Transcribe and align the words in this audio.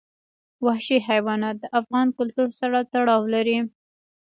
وحشي 0.65 0.97
حیوانات 1.09 1.55
د 1.59 1.65
افغان 1.79 2.07
کلتور 2.17 2.49
سره 2.59 2.77
تړاو 2.93 3.21
لري. 3.33 3.57